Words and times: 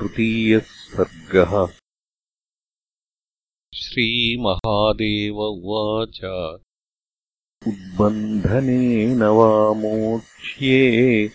तृतीयः 0.00 0.58
सर्गः 0.58 1.72
श्रीमहादेव 3.74 5.34
उवाच। 5.34 6.20
उद्बन्धनेन 7.68 9.22
वा 9.22 9.72
मोक्ष्ये 9.72 11.30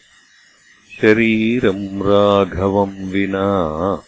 शरीरम् 1.02 2.02
राघवम् 2.02 3.12
विना 3.12 4.04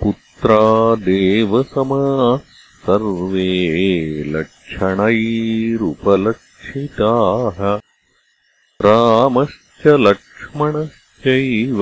पुत्रा 0.02 0.95
देवसमाः 0.95 2.38
सर्वे 2.86 3.59
लक्षणैरुपलक्षिताः 6.77 7.79
रामश्च 8.85 9.83
लक्ष्मणश्चैव 9.87 11.81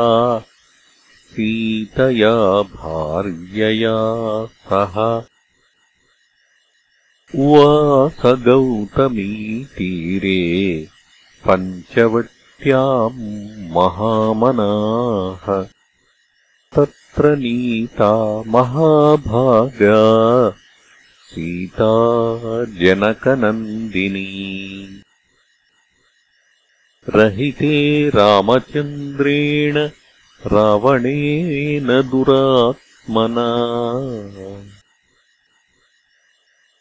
सीतया 1.37 2.61
भार्यया 2.61 4.45
सह। 4.45 5.23
उवास 7.39 8.21
गौतमीतीरे 8.25 10.87
पञ्चवट्याम् 11.47 13.71
महामनाः। 13.71 15.65
तत्र 16.75 17.35
नीता 17.35 18.43
महाभागा 18.47 20.55
सीता 21.23 21.95
जनकनन्दिनी 22.65 24.57
रहिते 27.09 28.09
रामचन्द्रेण 28.09 29.89
रावणेन 30.45 31.87
दुरात्मना। 31.87 33.47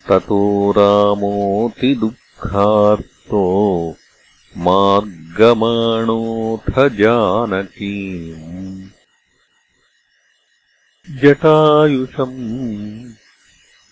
ततो 0.08 0.72
रामोऽतिदुःखार्तो 0.72 3.42
मार्गमाणोऽथ 4.56 6.70
जानकीम् 6.70 8.88
जटायुषम् 11.18 13.12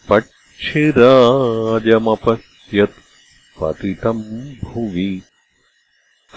पक्षिराजमपश्यत् 0.09 3.03
पतितम् 3.61 4.55
भुवि। 4.65 5.23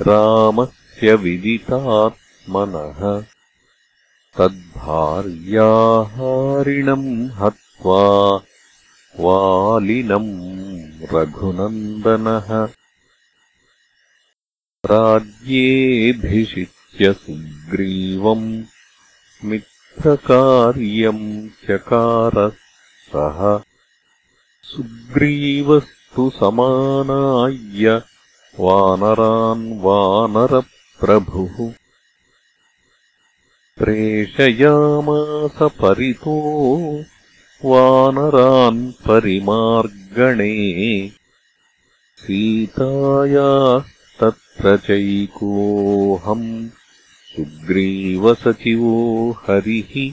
रामस्य 0.00 1.14
विदितात्मनः। 1.14 3.24
तद्भार्याहारिणम् 4.38 7.30
हत्वा 7.30 8.40
वालिनम् 9.20 11.14
रघुनन्दनः। 11.14 12.68
राज्येऽभिषिच्य 14.86 16.83
सुग्रीवम् 17.02 18.62
मित्रकार्यम् 19.44 21.48
चकारः 21.48 22.52
सः 23.12 23.60
सुग्रीवस्तु 24.62 26.30
समानाय्य 26.30 28.02
वानरान् 28.60 29.80
वानरप्रभुः। 29.80 31.72
प्रेषयामास 33.78 35.58
परितो 35.62 37.04
वानरान् 37.64 38.92
परिमार्गणे। 38.92 41.12
सीतायास्तत्र 42.18 44.76
चैकोऽहम् 44.76 46.68
सुग्रीवसचिवो 47.36 49.30
हरिः। 49.30 50.12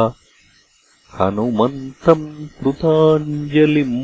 हनुमन्तम् 1.19 2.25
कृताञ्जलिम् 2.57 3.95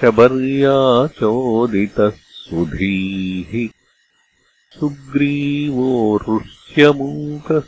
शबर्याचोदितः 0.02 2.10
सुधीः। 2.10 3.70
सुग्रीवो 4.80 6.18
ऋष्यमूकः 6.18 7.64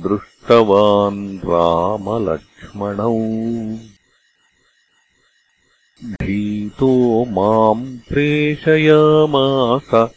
दृष्टवान् 0.00 1.38
रामलक्ष्मणौ 1.38 3.18
माम् 7.24 7.98
प्रेषयामास 7.98 10.10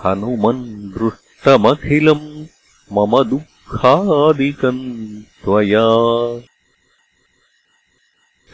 हनुमन् 0.05 0.65
दृष्टमखिलम् 0.65 2.45
मम 2.93 3.23
दुःखादिकम् 3.23 5.21
त्वया। 5.43 5.89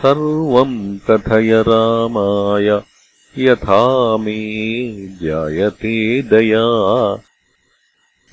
सर्वम् 0.02 0.98
कथय 1.12 1.64
रामाय 1.68 2.82
यथा 3.38 4.18
मे 4.18 5.08
जायते 5.08 6.22
दया। 6.22 7.22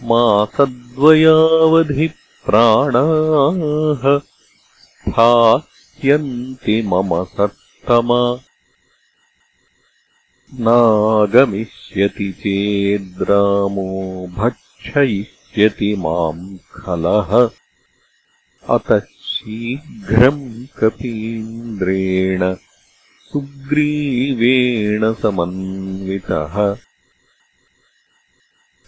मासद्वयावधि 0.03 2.11
प्राणाः 2.47 4.19
स्थास्यन्ति 4.19 6.83
मम 6.83 7.25
सत्तम। 7.25 8.41
नागमिष्यति 10.55 12.33
चेद्रामो 12.33 14.27
भक्षयिष्यति 14.27 15.97
माम् 15.97 16.59
खलः। 16.59 17.51
अतः 18.69 19.01
शीघ्रम् 19.01 20.67
कपीन्द्रेण 20.79 22.57
सुग्रीवेण 23.33 25.15
समन्वितः। 25.15 26.77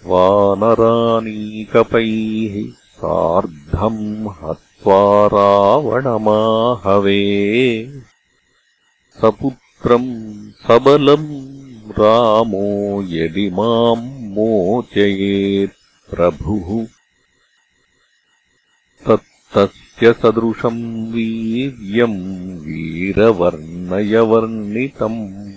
वानरानीकपैः 0.04 2.83
सार्धम् 3.04 4.28
हत्वा 4.28 5.26
रावणमाहवे। 5.26 7.22
सपुत्रम् 9.20 10.50
सबलम् 10.50 11.90
रामो 11.90 13.02
यदि 13.02 13.50
माम् 13.50 14.34
मोचयेत् 14.34 16.10
प्रभुः। 16.10 16.86
तत्तस्य 19.06 20.12
सदृशम् 20.12 21.12
वीर्यम् 21.12 22.58
वीरवर्णयवर्णितम्। 22.58 25.52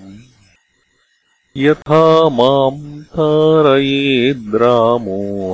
यथा 1.57 2.29
माम् 2.29 3.03
तारयेद्रामो 3.03 5.53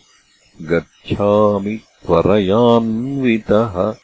गच्छामि 0.61 1.75
त्वरयान्वितः। 2.05 3.95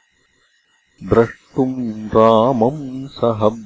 द्रष्टुम् 1.04 2.08
रामम् 2.08 3.08
सह 3.08 3.66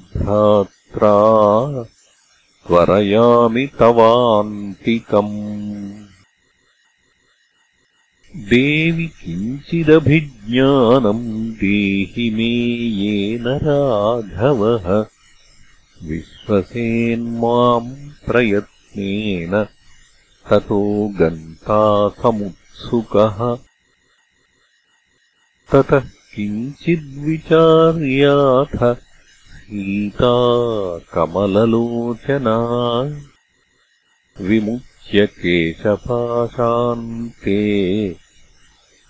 त्वरयामि 2.67 3.67
तवान्तिकम्। 3.67 6.05
देवि 8.35 9.07
किञ्चिदभिज्ञानम् 9.07 11.51
देहि 11.51 12.29
मे 12.29 12.51
येन 13.01 13.47
राघवः। 13.47 15.05
विश्वसेन्माम् 16.03 18.09
प्रयत्नेन 18.27 19.67
ततो 20.49 21.07
गन्तासमुत्सुकः 21.07 23.57
ततः 25.71 26.03
किञ्चिद्विचार्याथ 26.35 29.08
सीता 29.69 30.29
कमललोचना 31.13 32.53
विमुच्य 34.47 35.25
केशपाशान्ते 35.41 37.57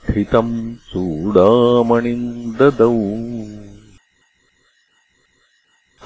स्थितम् 0.02 0.52
चूडामणिम् 0.90 2.26
ददौ 2.60 2.98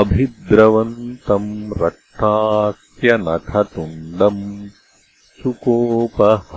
अभिद्रवन्तम् 0.00 1.52
रक्ताख्यनखतुण्डम् 1.82 4.42
सुकोपः 5.40 6.50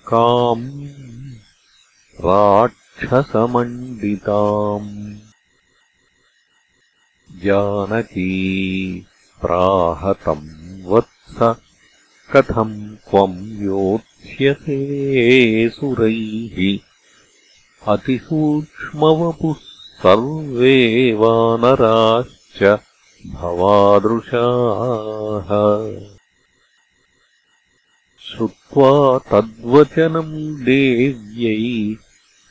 भस्मक्षणाद्लङ्काम् 0.06 2.24
राक्षसमण्डिताम्। 2.24 5.16
जानकी 7.44 9.06
प्राहतम् 9.40 10.84
वत्स 10.84 11.56
कथम् 12.32 12.96
त्वम् 12.96 13.62
योत्स्यसे 13.62 15.68
सुरैः। 15.68 16.78
अतिसूक्ष्मवपुः 17.92 19.54
सर्वे 20.02 21.14
वानराश्च 21.14 22.78
भवादृशाः 23.26 26.15
श्रुत्वा 28.30 29.18
तद्वचनम् 29.18 30.64
देव्यै 30.64 31.96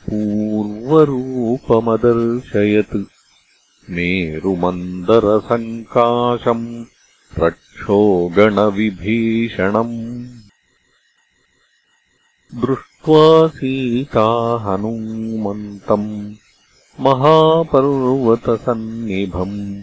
पूर्वरूपमदर्शयत्। 0.06 2.96
मेरुमन्दरसङ्काशम् 3.90 6.84
रक्षो 7.38 8.32
गणविभीषणम् 8.36 10.26
दृष्ट्वा 12.60 13.48
सीता 13.48 14.60
हनूमन्तम् 14.64 16.34
महापर्वतसन्निभम् 17.00 19.82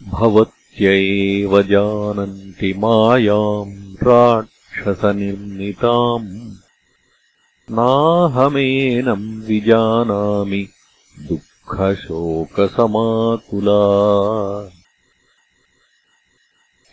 भवत्य 0.04 0.88
एव 0.88 1.62
जानन्ति 1.62 2.74
मायाम् 2.78 4.04
राक्षसनिर्मिताम्। 4.04 6.52
नाहमेनम् 7.71 9.41
विजानामि 9.41 10.67
दुःखशोकसमाकुला 11.19 13.80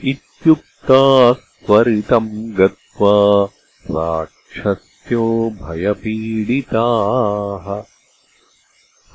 इत्युक्ताः 0.05 1.33
त्वरितम् 1.33 2.53
गत्वा 2.53 3.49
राक्षस्यो 3.91 5.51
भयपीडिताः। 5.51 7.83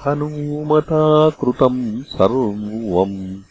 हनूमता 0.06 1.30
कृतम् 1.30 2.04
सर्वम् 2.04 3.41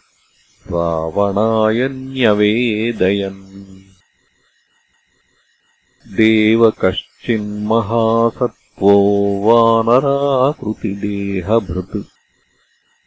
रावणाय 0.73 1.89
न्यवेदयन् 1.89 3.45
देव 6.17 6.71
कश्चिन्महासत्त्वो 6.71 8.95
वानराकृतिदेहभृत्। 9.45 12.09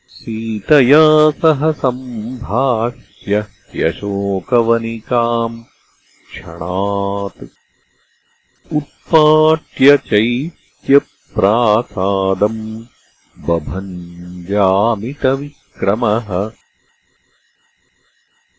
सीतया 0.08 1.30
सह 1.30 1.72
सम्भाष्य 1.72 3.46
यशोकवनिकाम् 3.76 5.64
क्षणात् 6.32 7.44
उत्पाट्य 8.74 9.98
चैत्यप्रासादम् 9.98 12.86
बभञ्जामितविक्रमः 13.40 16.30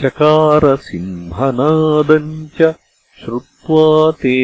चकारसिंहनादम् 0.00 2.46
च 2.46 2.74
श्रुत्वा 3.24 4.10
ते 4.10 4.36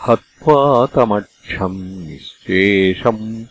हत्वातमक्षम् 0.10 2.08
निःशेषम् 2.08 3.46